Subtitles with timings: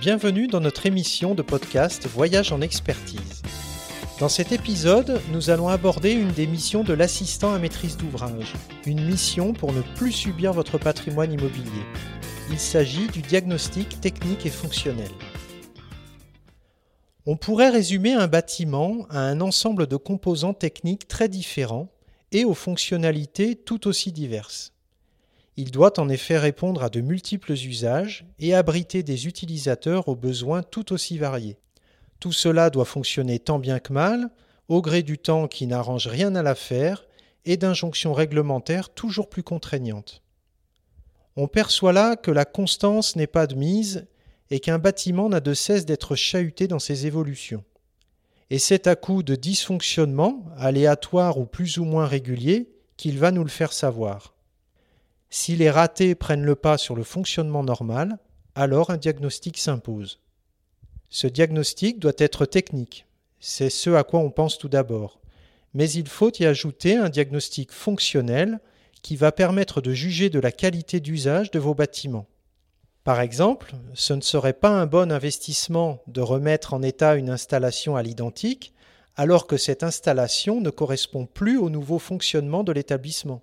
[0.00, 3.42] Bienvenue dans notre émission de podcast Voyage en expertise.
[4.18, 8.54] Dans cet épisode, nous allons aborder une des missions de l'assistant à maîtrise d'ouvrage,
[8.86, 11.84] une mission pour ne plus subir votre patrimoine immobilier.
[12.50, 15.10] Il s'agit du diagnostic technique et fonctionnel.
[17.26, 21.92] On pourrait résumer un bâtiment à un ensemble de composants techniques très différents
[22.32, 24.72] et aux fonctionnalités tout aussi diverses.
[25.56, 30.62] Il doit en effet répondre à de multiples usages et abriter des utilisateurs aux besoins
[30.62, 31.58] tout aussi variés.
[32.20, 34.30] Tout cela doit fonctionner tant bien que mal,
[34.68, 37.06] au gré du temps qui n'arrange rien à l'affaire
[37.44, 40.22] et d'injonctions réglementaires toujours plus contraignantes.
[41.36, 44.06] On perçoit là que la constance n'est pas de mise
[44.50, 47.64] et qu'un bâtiment n'a de cesse d'être chahuté dans ses évolutions.
[48.50, 53.44] Et c'est à coup de dysfonctionnements, aléatoires ou plus ou moins réguliers, qu'il va nous
[53.44, 54.34] le faire savoir.
[55.32, 58.18] Si les ratés prennent le pas sur le fonctionnement normal,
[58.56, 60.18] alors un diagnostic s'impose.
[61.08, 63.06] Ce diagnostic doit être technique,
[63.38, 65.20] c'est ce à quoi on pense tout d'abord,
[65.72, 68.58] mais il faut y ajouter un diagnostic fonctionnel
[69.02, 72.26] qui va permettre de juger de la qualité d'usage de vos bâtiments.
[73.04, 77.94] Par exemple, ce ne serait pas un bon investissement de remettre en état une installation
[77.94, 78.74] à l'identique
[79.16, 83.42] alors que cette installation ne correspond plus au nouveau fonctionnement de l'établissement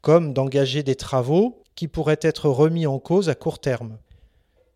[0.00, 3.98] comme d'engager des travaux qui pourraient être remis en cause à court terme.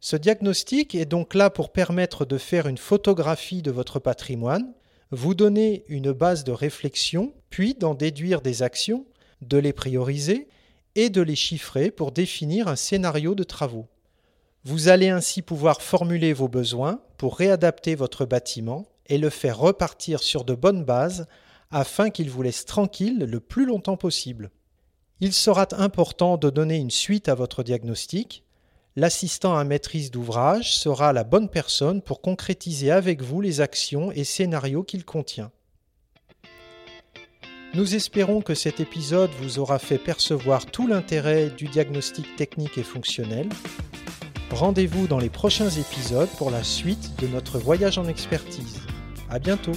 [0.01, 4.75] Ce diagnostic est donc là pour permettre de faire une photographie de votre patrimoine,
[5.13, 9.07] vous donner une base de réflexion, puis d'en déduire des actions,
[9.43, 10.49] de les prioriser
[10.95, 13.89] et de les chiffrer pour définir un scénario de travaux.
[14.65, 20.21] Vous allez ainsi pouvoir formuler vos besoins pour réadapter votre bâtiment et le faire repartir
[20.21, 21.27] sur de bonnes bases
[21.71, 24.51] afin qu'il vous laisse tranquille le plus longtemps possible.
[25.25, 28.43] Il sera important de donner une suite à votre diagnostic.
[28.97, 34.25] L'assistant à maîtrise d'ouvrage sera la bonne personne pour concrétiser avec vous les actions et
[34.25, 35.53] scénarios qu'il contient.
[37.75, 42.83] Nous espérons que cet épisode vous aura fait percevoir tout l'intérêt du diagnostic technique et
[42.83, 43.49] fonctionnel.
[44.51, 48.81] Rendez-vous dans les prochains épisodes pour la suite de notre voyage en expertise.
[49.31, 49.77] À bientôt!